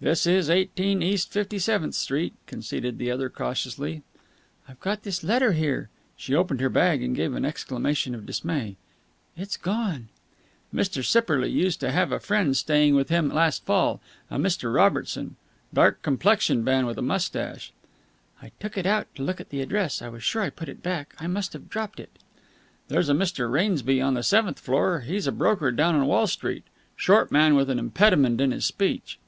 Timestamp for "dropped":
21.70-22.00